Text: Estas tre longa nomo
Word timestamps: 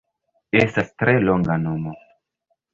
Estas 0.63 0.89
tre 1.03 1.15
longa 1.27 1.61
nomo 1.69 1.97